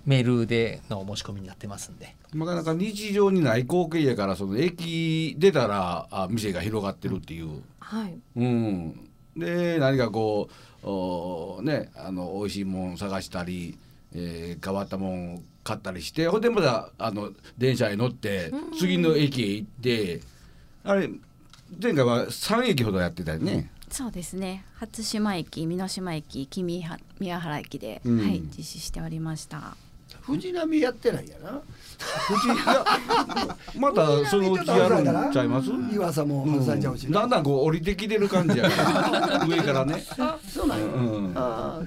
[0.07, 2.17] メールでの申し込みになってますんで。
[2.35, 10.49] なかなか日常にない光景やからその駅出たらあ店が広がってるっていう、はい、うん、で何かこ
[10.83, 13.77] うおねあの美味しいもん探したり、
[14.15, 20.21] えー変わったもん買ったりしてほんでまたあの電車へ乗って次の駅へ行って
[20.85, 21.09] あれ
[21.83, 23.71] 前回は3駅ほどやってたよね。
[23.91, 24.65] そうですね。
[24.75, 28.19] 初島駅美濃島駅君は宮原駅で、うん。
[28.21, 29.77] はい実施しておりました。
[30.23, 31.63] 藤波やってないやな
[31.99, 32.85] 藤井いや
[33.79, 35.71] またそのうちやるんちゃいます？
[35.93, 38.83] 岩佐も外されちゃうしだんだんこう降りてきてる感じやか
[39.39, 40.05] ら 上からね。
[40.19, 41.33] あそうなんや、うん。
[41.35, 41.81] あ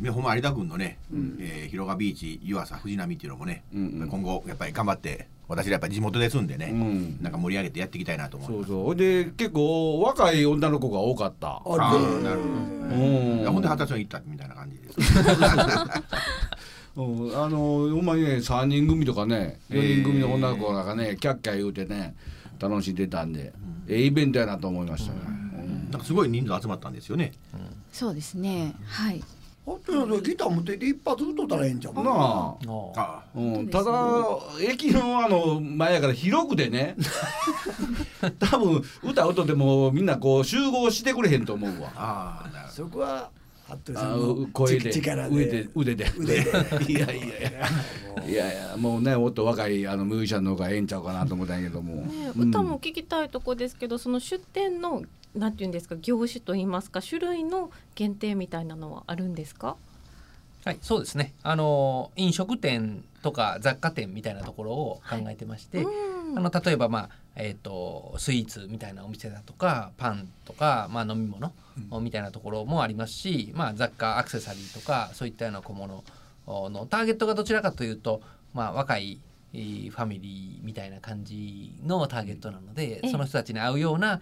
[0.00, 0.98] ねほんま有田君のね、
[1.40, 4.08] えー広賀ビーチ湯浅藤波っていうのもね、うんうん。
[4.08, 7.18] 今後やっぱり頑張って私らやっぱり地元ですんでね、うん。
[7.22, 8.68] なんか盛り上げてやっていきたいなと思います。
[8.68, 8.96] そうそう。
[8.96, 11.48] で結構若い女の子が多かった。
[11.48, 11.76] ああ
[12.22, 12.94] なるほど。
[12.94, 12.98] う
[13.36, 13.40] ん。
[13.40, 14.96] いやほんで二十歳に行ったみたいな感じです。
[16.96, 22.14] うん、あのほんまにね3人組とかね4人組の女の子がね、キャッキャ言うてね
[22.58, 23.52] 楽しんでたんで、
[23.86, 25.20] ええイベントやなと思いましたね。
[25.90, 27.32] なんかすごい人数集まったんですよね。
[27.92, 28.74] そうですね。
[28.86, 29.22] はい。
[29.66, 32.12] あとやそれギター持ってって一発打っとったらええんちゃううんな
[32.96, 33.24] あ。
[33.34, 33.92] うん、ただ
[34.60, 36.96] 駅のあの前やから広くでね。
[38.38, 41.92] 多分歌うとでもみんなこう集合してくれへんと思うわ。
[41.96, 43.30] ああなるほそこは
[43.68, 44.90] 服部あさんの声で。
[44.92, 45.50] 力腕で。
[45.64, 46.12] で腕で。
[46.18, 46.50] 腕で。
[46.88, 47.68] いやいやいや。
[48.28, 52.48] いやいやもうねもっと若いあのミュージシャンの方がええんちゃうかなと思ったんやけども、ね、うん。
[52.48, 55.02] 歌も聞きたいとこですけど、その出店の
[55.34, 59.76] なんていうんですか業種といいますか種類の限定みたいなのはあるんですか？
[60.64, 61.34] はいそうですね。
[61.42, 66.38] あの飲食店とか雑貨店みたいなところを考えてまして、うん。
[66.38, 71.52] あの例えば、まあえー、とスイーツみたいなお店だとかパンとか、まあ、飲み物
[72.00, 76.02] みたいなところもありますし、まあ、雑貨アクセサリーとかそういったような小物
[76.46, 78.22] のターゲットがどちらかというと、
[78.54, 79.20] まあ、若い
[79.52, 83.10] えーファミリーみたいな感じのターゲットなので、ええ。
[83.10, 84.20] その人たちに合うような、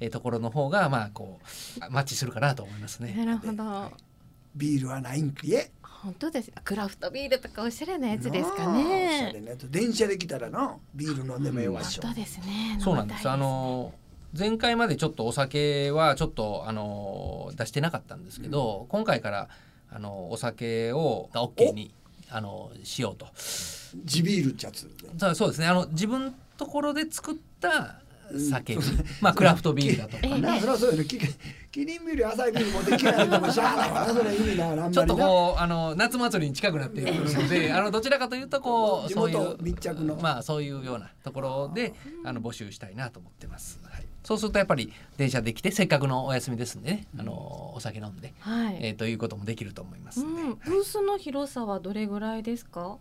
[0.00, 3.14] えーところの方がまあこうマッチするかなと思いますね。
[3.16, 3.92] なるほど。
[4.54, 5.70] ビールはないんきえ
[6.06, 6.52] 本当です。
[6.62, 9.34] クラフトビールとかおしゃれなやつですかね。
[9.68, 12.78] 電車で来たらなビール飲んでもええわっしょ本当ですね。
[12.78, 13.28] そうなんです。
[13.28, 13.92] あの
[14.38, 19.48] 前回までちょっとお酒はちょっとあの出してなかったんですけど、今回から
[19.90, 21.92] あのお酒をが OK に
[22.30, 23.26] あのしようと。
[24.04, 24.88] 地ビールっちゃつ
[25.34, 25.66] そうですね。
[25.66, 28.00] あの自分ところで作った
[28.50, 28.76] 酒、
[29.20, 30.38] まあクラフトビールだとか。
[30.38, 31.18] なそりゃそうよねき
[31.76, 41.92] キリンビール浅いビール持ってきないともしゃあないわなそれちょっとこうあの夏祭りに近くなっているので、あのどちらかというとこう地そういう元密着のまあそういうようなところで
[42.24, 43.78] あの募集したいなと思ってます。
[43.82, 44.06] はい。
[44.24, 48.78] そうするとやっぱり電車で来てせっかくのお休みですんでね、あのお酒飲んで、はい。
[48.80, 50.42] えーということもできると思いますうんで。
[50.42, 52.96] ん、ブースの広さはどれぐらいですか？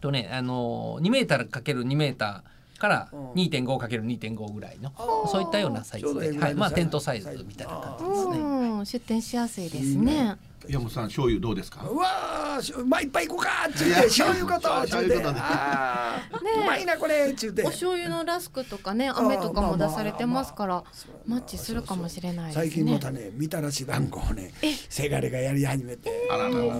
[0.00, 3.32] とねあの2メーターかける2メーターからうん。
[3.32, 4.92] 2.5かける2.5ぐらいの
[5.26, 6.52] そういったようなサイズで、はい。
[6.52, 6.74] い、まあのサイズ。
[6.74, 8.38] テントサイズみたいな感じですね。
[8.38, 10.36] うん、出店しやすいですね。
[10.68, 11.82] 山本さん醤油どうですか？
[11.88, 15.40] うわーしまあいっぱい行こうかっちゅうて醤油ことっちゅうて醤油ことね。
[15.40, 17.62] あーねうまいなこれっちゅうて。
[17.62, 20.84] お醤油のラスクとかね、飴とかも出されてますから、
[21.26, 22.64] マッチするかもしれないですね。
[22.66, 24.52] 最近またねみたらし団子をね
[24.88, 26.10] せがれがやり始めて。
[26.30, 26.74] あららら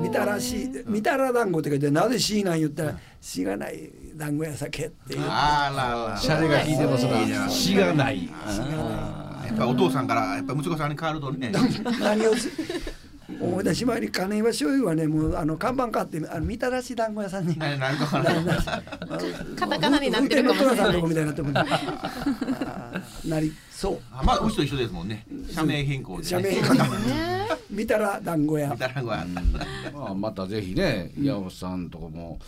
[0.00, 5.20] みたらしみたら団子って書いてなぜしなん言ったらしがない団子や酒っていう。
[5.24, 7.48] あららシャレが効いてますな。
[7.48, 8.26] しがない。
[8.26, 11.52] やっぱお父さんからやっぱ息子さんに変わるとね。
[12.00, 12.48] 何をす
[13.44, 17.56] 思い出しまいに金岩醤油はねもうあの看板買ってあのみたらし団子屋さんに。
[17.58, 18.58] 何何 かわからない
[19.56, 21.02] カタカナになってるかもしれない。
[21.02, 21.60] みたいになってもね。
[22.66, 23.52] あーなり。
[23.70, 23.98] そう。
[24.12, 25.26] あまあうちと一緒ですもんね。
[25.50, 26.50] 社名変更で、ね、社名。
[26.50, 27.34] 変更ね。
[27.70, 28.70] 見たら団子屋。
[28.70, 29.26] みたいなのが
[29.94, 32.38] まあ、またぜひね、山本さんとこも。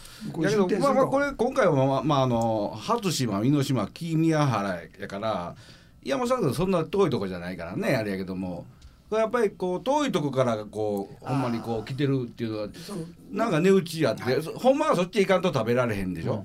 [0.42, 5.54] だけどまあまあこれ今回はまあまああの初島美濃島木宮原やから
[6.02, 8.66] 山本さんとそんな遠いとこじゃないからねあれやけども。
[9.10, 12.68] やっぱりこう遠いとこからこうほんまにこう来てるっていうのは
[13.30, 16.44] なんか値打ちあってほんまはそっち行かんと食べられへんでしょ、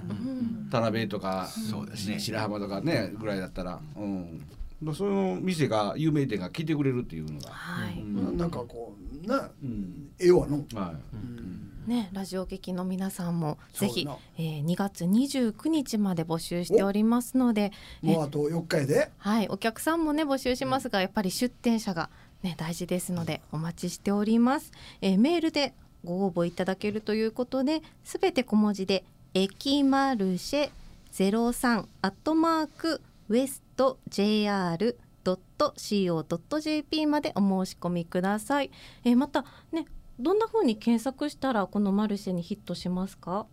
[0.71, 2.19] 田辺とかそうですね。
[2.19, 4.45] 白浜とかねぐらいだったら、うん、
[4.93, 8.04] その店が有名店が来てくれるっていうのが、はい。
[8.04, 10.10] ななんかこうなうん。
[10.19, 10.58] 絵はの。
[10.74, 11.71] はい、うん。
[11.88, 17.71] ね、ラジオ劇の皆さんもぜひえー、2月29日まで募集しておりますので、
[18.04, 19.12] えもうあと4日やで。
[19.17, 22.10] はい、お客さんもね募集しますが、やっぱり出店者が
[22.43, 24.71] ね大事ですのでお待ちしております。
[25.01, 25.73] えー、メールで
[26.04, 30.69] ご応募いただけるということで、すべて小文字でエキマルシェ
[31.12, 38.71] ゼロ三アットマークウエスト JR ドット CO ドット JP までお申し込みください。
[39.04, 39.86] えー、またね
[40.19, 43.45] どんな風に検索したらこのマルシェにヒットしますか？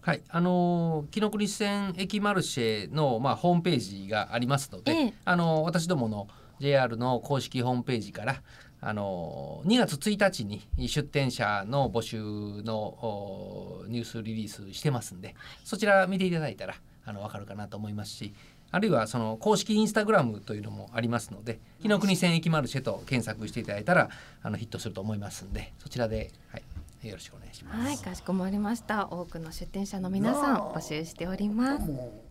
[0.00, 6.28] はい、あのー紀ノ国線駅マルシェのまあホームページがありますので、ええあのー私どもの
[6.60, 8.42] JR の公式ホームページから
[8.80, 12.18] あのー2月1日に出店者の募集
[12.62, 16.74] のおニュースリリースしてますんで、そちら見ていただいたら
[17.06, 18.34] あのわかるかなと思いますし。
[18.70, 24.10] あるいはその公式インスタグラムというのもありますので紀ノ国線駅マルシェと検索していただいたら
[24.42, 27.86] あのヒットすると思いますんでそちらで、はい、よろしくお願いします。
[27.86, 29.12] はい、かしこまりました。
[29.12, 32.23] 多くの出店者の皆さん募集しております。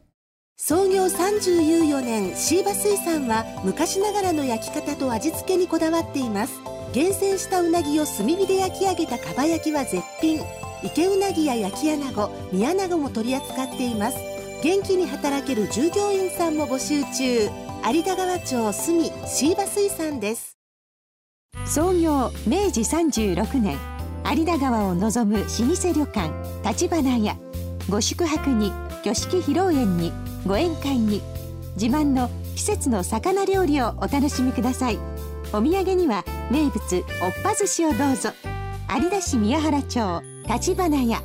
[0.56, 6.62] 創業34年シーバ水産は昔ながらの焼き方と味付けにこだわっています。
[6.94, 10.40] 厳選したうなぎを炭火で焼き上げたかば焼きは絶品。
[10.84, 14.18] 池うなぎや焼き穴子煮穴子も取り扱っています。
[14.64, 17.50] 元気に働ける従業員さんも募集中。
[17.92, 20.56] 有田川町住シーバ水産です。
[21.66, 23.78] 創業明治36年
[24.32, 26.32] 有田川を望む老舗旅館
[26.64, 27.36] 立花屋。
[27.90, 30.14] ご宿泊に挙式披露宴に
[30.46, 31.22] ご宴会に
[31.76, 35.00] 自慢の季節の魚料理をお楽しみください。
[35.54, 37.04] お土産には名物おっ
[37.44, 38.32] ぱ寿司をどうぞ。
[38.94, 41.22] 有田市宮原町立花屋。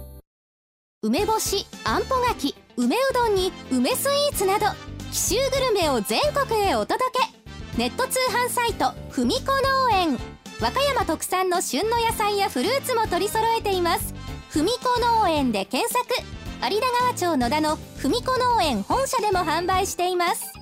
[1.02, 4.66] 梅干しあんぽ柿梅うどんに梅スイーツなど
[5.10, 7.78] 紀州グルメを全国へお届け。
[7.78, 9.52] ネット通販サイトふみこ
[9.90, 10.18] 農園。
[10.60, 14.14] 和歌山特産の旬の野菜やフルーツも取り揃えています。
[14.48, 16.37] ふみこ農園で検索。
[16.60, 20.52] 有田川町野田のふみこ農園本社でも販売しています。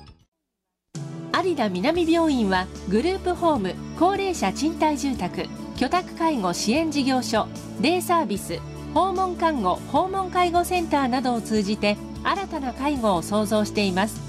[1.43, 7.47] 有田南病院はグループホーム高齢者賃貸住宅居宅介護支援事業所
[7.81, 8.59] デイサービス
[8.93, 14.21] 訪問看護訪問介護センターなどを通じて新たな介護を創造しています。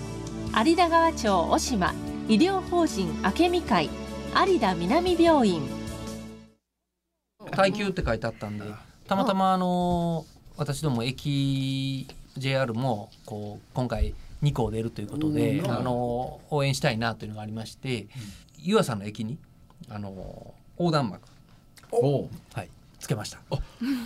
[0.64, 1.92] 有田川町小島
[2.28, 3.90] 医療法人明美会
[4.46, 5.62] 有田南病院。
[7.50, 8.64] 耐久って書いてあったんで
[9.06, 10.24] たまたまあの
[10.58, 15.70] 私ども駅 JR もこう今回2校出るということで、うん。
[15.70, 18.06] あの応援したいなというのがありまして、
[18.58, 19.38] 湯浅の駅に
[19.88, 21.22] あの横断幕。
[21.92, 22.68] を、はい、
[22.98, 23.38] つけました。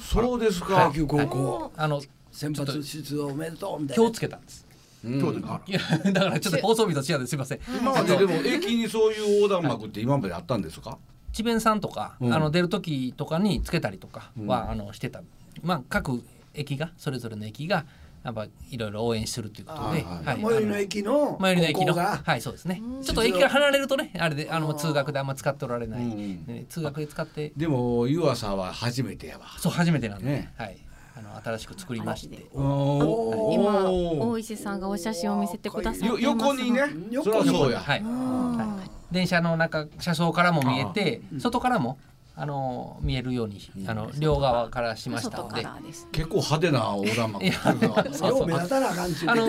[0.01, 0.87] そうですか。
[0.87, 4.03] 野球高校あの先発出場おめでとうみたいな。
[4.03, 4.67] 今日つけたんです。
[5.05, 7.61] 今日でいやだからちょっと放送日と違うんですいません。
[7.81, 10.99] 今まででも駅にそういう横断幕って今まであったんですか、
[11.33, 12.33] 智弁さんとか、うん。
[12.33, 14.71] あの出る時とかにつけたりとかは、うん。
[14.71, 15.23] あのしてた。
[15.63, 16.23] まあ各
[16.55, 17.85] 駅がそれぞれの駅が
[18.25, 20.25] やっぱいろいろ応援するということで、はい。
[20.25, 22.81] 最寄りの駅の最寄りの駅のはいそうですね。
[23.03, 27.53] ちょっと駅から離れるとねあれであの通学であんま使っておられない、ね通学で使って。
[27.57, 29.47] でも湯浅は初めてやわ。
[29.59, 30.53] そう初めてなんで、ね。
[30.57, 30.79] はい。
[31.15, 32.47] あの新しく作りまして。
[32.55, 36.49] お今お大石さんがお写真を見せてくださっていよます。
[36.49, 36.81] 横にね。
[37.25, 37.81] そりゃそうや。
[37.81, 41.99] はい、はい、電車の中車窓からも見えて外からも
[42.35, 45.67] あの見えるようにあの両側からしましたので。
[46.13, 47.45] 結構派手な横断幕。
[47.45, 49.49] 目立たなあかんちゅうの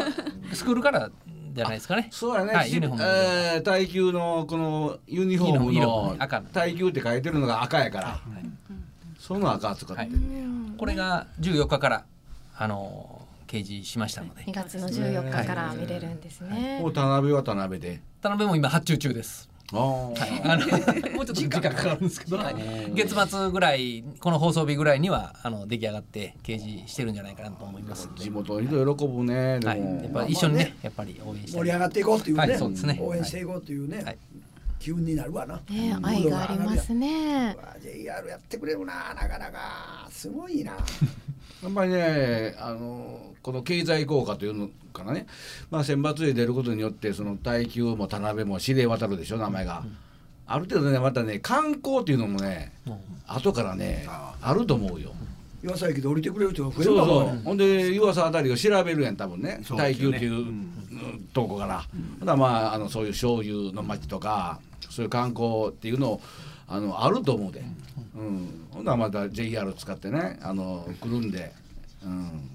[0.54, 1.10] スクールから
[1.54, 2.10] じゃないですかね。
[2.12, 6.17] そうやね、はい、ユニフォームえー耐久のこのユニフォーム色の
[6.52, 8.19] 耐久って書いてるのが赤やから、
[9.17, 10.10] その赤使って。
[10.78, 12.06] これが14日から
[12.58, 14.43] あの掲示しましたので。
[14.43, 16.80] 2月の14日から見れるんですね。
[16.82, 18.02] もう田辺は田辺で。
[18.22, 20.67] 田辺も今発注中ですはい、あの
[21.15, 22.02] もうちょっと時間かかる。
[22.02, 22.56] んですけど、はい。
[22.93, 28.10] 月末ぐらいこの放送日ぐらいにはあの出来上がって掲示してるんじゃないかなと思います。
[28.15, 29.60] 地元の人喜ぶね。
[29.63, 32.99] はい、やっぱり一緒にねやっぱり応援して盛り上がっていこうっていうね,、はいそうですね。
[33.02, 34.17] 応援していこうっていうね、
[34.80, 37.56] 機運になるわな、ね愛がありますね。
[37.82, 39.13] JR やってくれるな。
[39.13, 40.08] なかなか。
[40.12, 40.73] すごいな
[41.63, 45.28] やっぱりねあのこの経済効果というのかなね、
[45.71, 49.84] まあ、選抜で出ることによってその耐久も田辺も指令渡るでしょ名前が、
[50.45, 52.71] ある程度ねまたね観光っていうのもね、
[53.28, 55.12] 後からねあると思うよ。
[55.63, 59.62] 岩佐駅で降りてくれる人が増えそうそるかもうほんで湯浅あたりを調べるやん多分ね。
[59.78, 61.30] 耐久っていううん。
[61.34, 61.86] とこから、
[62.19, 66.21] ほんならまああのそういう醤油の町とかそういう観光っていうのを
[66.73, 67.63] あのあると思うで、
[68.15, 68.67] うん。
[68.71, 68.83] ほん。
[68.83, 71.51] ならまた JR 使ってねあの来るんで、
[72.03, 72.49] うん、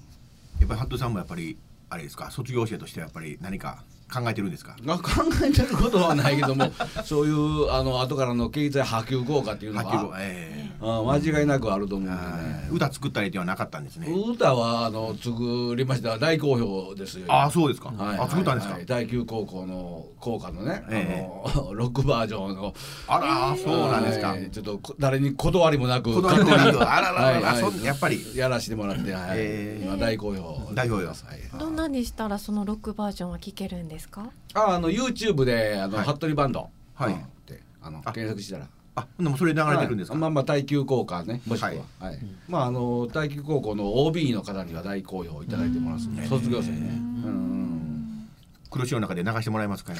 [0.59, 1.57] やっぱり服部さんもやっぱり
[1.89, 4.75] あれですか卒業生としてやっぱり何か考えてるんですか？
[4.83, 6.71] まあ、考えてることはないけども
[7.05, 14.07] そういうあの後からの経済波及効果っていうのは、えあ間違いなくあると思うんでえね歌作ったりではなかったんですね。
[14.11, 16.17] 歌はあの作りました。
[16.17, 17.25] 大好評ですよ。
[17.27, 18.17] ああそうですか、はい。
[18.17, 18.85] あ作ったんですか、はい。
[18.85, 22.73] 第九高校の校歌のね、えあの ロックバージョンの。
[23.07, 24.49] あらそうなんですか、はい。
[24.51, 26.89] ちょっとこ誰に断りもなく断りもなく。
[26.89, 27.83] あらららはいはい。
[27.83, 28.19] やっぱり。
[28.35, 29.23] やらしてもらって、はい。
[29.35, 31.15] えー今大好評大好評はい。
[31.59, 34.29] どんなにしたらそのロックバージョンは聞けるんですか？
[34.53, 36.07] ああの YouTube であの、はい。
[36.07, 37.13] 服部バンド、はい。
[37.13, 37.19] うん。
[37.19, 38.13] ってあのあ。
[38.13, 38.67] 検索したら。
[38.95, 40.21] あでもそれ流れてるんですか、はい。
[40.21, 42.15] まあまあ耐久効果ねもしくは、ははい。
[42.15, 46.77] いまああの耐久高校の OB の方には大好評いただいてますんで、卒業生ね。
[46.77, 48.29] うん。
[48.71, 49.93] 黒潮の中で流してもらえますか？
[49.93, 49.99] ね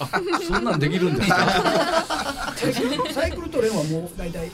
[0.00, 0.08] あ
[0.42, 2.54] そんなんできるんですか？
[3.12, 4.50] サイクルトレインはもう大体認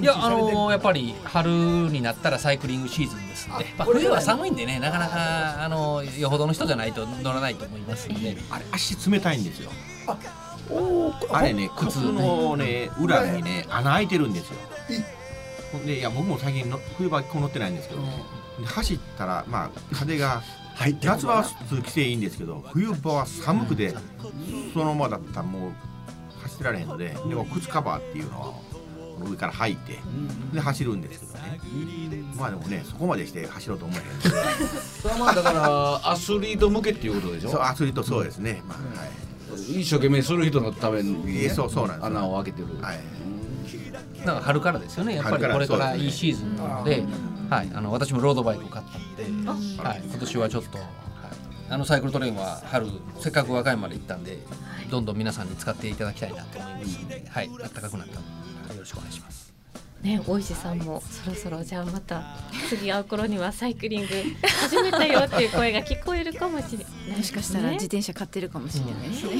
[0.00, 8.08] いやあのやっぱり春になったらサイクリングシーズンですんで、まあ、これ冬は寒いんでねなかなかあのよほどの人じゃないと乗らないと思います。
[8.08, 9.70] んで、あれ足冷たいんですよ。
[11.30, 14.56] あれね靴のね裏にね穴開いてるんですよ。
[15.84, 18.02] でいや僕も最近の冬場こう乗ってないんですけど、
[18.60, 20.42] で走ったらまあ風が
[20.76, 23.94] 入って夏場は通気性いいんですけど冬場は寒くて
[24.72, 25.72] そのままだったらもう
[26.42, 28.54] 走ってられへんのででも靴カバーっていうのは
[29.22, 29.98] 上から履いて
[30.52, 31.60] で走るんですけどね。
[32.36, 34.20] まあでもねそこまでして走ろうと思えへん
[35.02, 37.50] それはまあだからアスリート向けっていうことでしょ？
[37.50, 39.80] そうアスリートそうですね、まあはい。
[39.80, 42.18] 一生懸命する人のために、ねえそうそうなんですよ。
[42.18, 42.98] 穴を開けてる、はい。
[44.20, 45.52] だから春からですよねやっぱり。
[45.52, 47.04] これからいいシーズンなので
[47.50, 49.22] はい、あの私もロードバイクを買ったんで、
[49.82, 50.86] はい、今年はちょっと、はい、
[51.70, 52.86] あのサイクルトレインは春
[53.20, 54.38] せっかく和歌山まで行ったんで
[54.90, 58.20] どんどん皆さんに使っていただきたいなと思いますので、はい、暖かくなった
[58.84, 59.52] ろしくお願いします。
[60.02, 62.22] ね、大石さんもそろそろじゃあまた
[62.68, 64.06] 次会う頃にはサイクリング
[64.60, 67.74] 始めたよっていう声が聞こえるかもしれない、もしかしたらね。
[67.76, 69.36] 自転車買ってるかもしれないですね。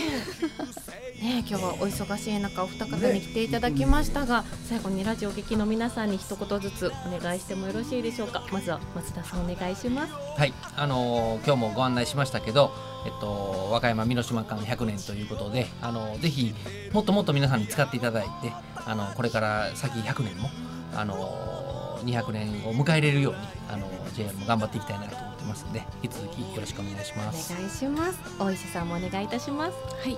[1.22, 8.42] ね、今日はお忙しい中お二方に来ていただきましたが、最後にラジオ劇の皆さんに一言ずつお願いしてもよろしいでしょうか。
[8.50, 10.14] まずは松田さんお願いします。
[10.14, 12.72] はい、あのー今日もご案内しましたけど、
[13.04, 16.54] えっと、和歌山美濃島間100年ということで、あのぜひ
[16.92, 20.48] もっともっと皆さんに使っていただいて、あのこれから先100年も、
[20.94, 23.38] あの200年を迎えれるように、
[23.70, 27.54] あの JR も頑張っていきたいなとってますので引き続きよろしくお願いしおます。
[27.54, 28.18] 願いします。
[28.38, 29.72] 大石さんもお願いいたします。
[29.72, 30.16] はい、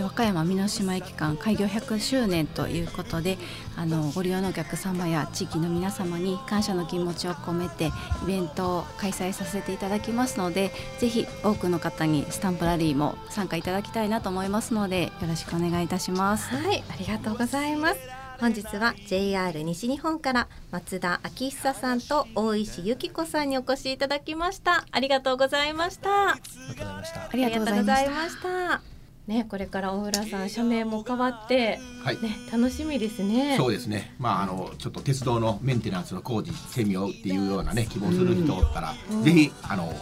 [0.00, 3.38] 和歌山美濃島駅間開業100周年ということで
[3.76, 7.90] あのご利用のお客様や地域の皆様に感謝の気持ちを込めて
[8.22, 16.54] イベントを開催させていただきますのでぜひ多くの方にスタンプラリーも参加いただきたいなと思いますのでよろしくお願いいたします。
[16.54, 16.82] はい。
[16.90, 24.86] ありがとうございます本日は JR 西日本から松田昭久さんと大石由紀子さんにお越しいただきました。
[24.92, 26.30] ありがとうございました。
[26.30, 27.22] ありがとうございました。
[27.32, 28.80] ありがとうございました。
[29.26, 32.22] ねこれから大浦さん社名も変わってはい。
[32.22, 33.56] ね楽しみですね。
[33.56, 34.14] そうですね。
[34.20, 39.92] まああのちょっと鉄道のメンテナンスの工事してみようっていうようなね希望する人おったら、ぜひあの応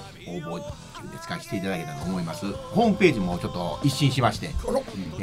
[0.59, 2.51] 募っていうんですかしていただけたらと思います。
[2.53, 4.55] ホームページもちょっと一新しまして、ね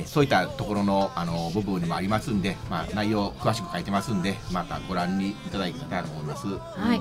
[0.06, 6.48] そういったところのあの部分にもありますんで、まあ内容詳しく書いてますんで、またご覧にいただけたらと思います。
[6.48, 7.00] はい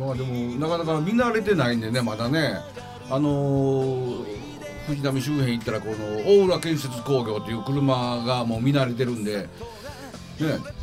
[0.00, 2.58] まあでもなかなか見慣れてないんでねまだね
[3.10, 4.44] あのー
[4.86, 5.94] 藤波周辺行ったらこの
[6.26, 9.48] 大浦建設工業っていう車がもう見慣れてるんで、ね、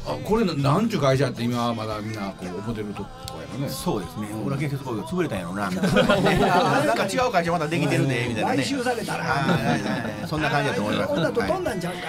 [0.08, 3.70] あこれななんちゅう会社って今はまだみんなこう思ってるとこやろね。
[3.70, 4.30] そうですね。
[4.34, 5.92] 大浦建設工業潰れたんやろなみたい
[6.40, 8.58] ななんか違う会社またできてるねみたいなね。
[8.58, 11.08] 買収されたらはいはいはいそんな感じだと思います。
[11.10, 12.02] こんなとはい飛んだんちゃうか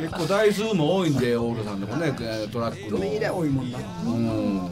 [0.00, 2.98] 結構台数も多いんで大浦さんでもねえートラックの。
[2.98, 4.70] 多いもんなうん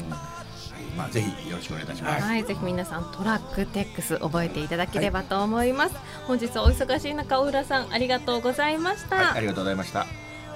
[0.97, 2.23] まあぜひよろしくお願いいたします。
[2.25, 5.95] はい、ぜひ皆さんトラックテックス覚えていただければと思います、
[6.29, 10.07] 本日はお忙しい中大浦さんありがとうございました、はい、ありがとうございました。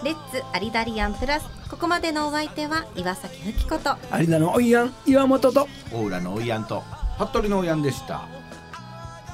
[0.05, 3.97] レッツアリダリアンプラスここまでのお相手は岩崎ふきこと。
[4.17, 5.69] 有田のおいやん岩本と。
[5.93, 6.83] 大浦のおいやんと。
[7.19, 8.29] 服部のやんでした。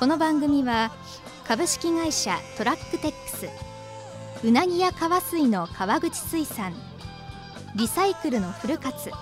[0.01, 0.91] この番組は
[1.47, 3.49] 株式会社トラックテックス。
[4.43, 6.73] うなぎや川水の川口水産。
[7.77, 9.13] リサイクルの古勝。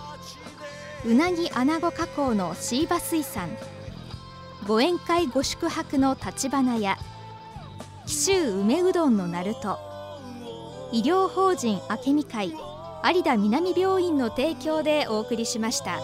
[1.05, 3.51] うなぎ穴子加工のシーバ水産。
[4.67, 6.97] ご宴会ご宿泊の立花屋。
[8.07, 9.92] 紀州梅うどんのなると
[10.93, 15.99] 医療法人明美会有田南病院の提供でお送りしました。